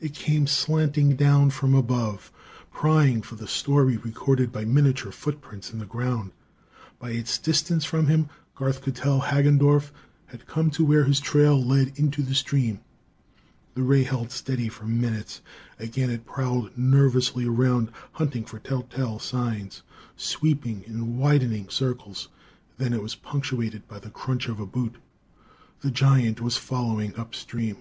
[0.00, 2.32] It came slanting down from above,
[2.72, 6.32] prying for the story recorded by miniature footprints in the ground.
[6.98, 9.92] By its distance from him, Garth could tell Hagendorff
[10.26, 12.80] had come to where his trail led into the stream.
[13.76, 15.40] The ray held steady for minutes.
[15.78, 19.82] Again it prowled nervously around, hunting for tell tale signs,
[20.16, 22.26] sweeping in widening circles.
[22.76, 24.96] Then, it was punctuated by the crunch of a boot.
[25.82, 27.76] The giant was following upstream!